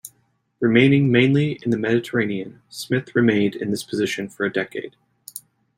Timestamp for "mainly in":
1.11-1.69